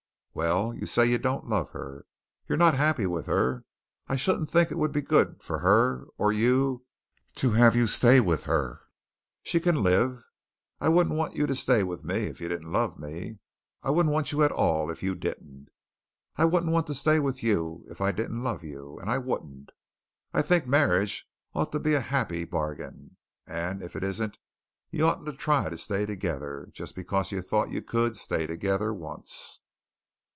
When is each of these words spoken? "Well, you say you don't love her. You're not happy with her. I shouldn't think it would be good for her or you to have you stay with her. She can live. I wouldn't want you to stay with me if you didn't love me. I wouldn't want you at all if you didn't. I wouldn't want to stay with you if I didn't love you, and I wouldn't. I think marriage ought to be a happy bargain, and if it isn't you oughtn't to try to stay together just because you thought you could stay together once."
"Well, 0.33 0.73
you 0.73 0.87
say 0.87 1.07
you 1.07 1.17
don't 1.17 1.49
love 1.49 1.71
her. 1.71 2.05
You're 2.47 2.57
not 2.57 2.73
happy 2.73 3.05
with 3.05 3.25
her. 3.25 3.65
I 4.07 4.15
shouldn't 4.15 4.49
think 4.49 4.71
it 4.71 4.77
would 4.77 4.93
be 4.93 5.01
good 5.01 5.43
for 5.43 5.59
her 5.59 6.05
or 6.17 6.31
you 6.31 6.85
to 7.35 7.51
have 7.51 7.75
you 7.75 7.85
stay 7.85 8.21
with 8.21 8.43
her. 8.43 8.79
She 9.43 9.59
can 9.59 9.83
live. 9.83 10.31
I 10.79 10.87
wouldn't 10.87 11.17
want 11.17 11.35
you 11.35 11.47
to 11.47 11.53
stay 11.53 11.83
with 11.83 12.05
me 12.05 12.27
if 12.27 12.39
you 12.39 12.47
didn't 12.47 12.71
love 12.71 12.97
me. 12.97 13.39
I 13.83 13.89
wouldn't 13.89 14.13
want 14.13 14.31
you 14.31 14.41
at 14.41 14.53
all 14.53 14.89
if 14.89 15.03
you 15.03 15.15
didn't. 15.15 15.67
I 16.37 16.45
wouldn't 16.45 16.71
want 16.71 16.87
to 16.87 16.93
stay 16.93 17.19
with 17.19 17.43
you 17.43 17.83
if 17.89 17.99
I 17.99 18.13
didn't 18.13 18.41
love 18.41 18.63
you, 18.63 18.99
and 18.99 19.09
I 19.11 19.17
wouldn't. 19.17 19.73
I 20.33 20.41
think 20.41 20.65
marriage 20.65 21.27
ought 21.53 21.73
to 21.73 21.79
be 21.79 21.93
a 21.93 21.99
happy 21.99 22.45
bargain, 22.45 23.17
and 23.45 23.83
if 23.83 23.97
it 23.97 24.03
isn't 24.05 24.37
you 24.91 25.05
oughtn't 25.05 25.25
to 25.25 25.33
try 25.33 25.67
to 25.69 25.75
stay 25.75 26.05
together 26.05 26.69
just 26.71 26.95
because 26.95 27.33
you 27.33 27.41
thought 27.41 27.69
you 27.69 27.81
could 27.81 28.15
stay 28.15 28.47
together 28.47 28.93
once." 28.93 29.59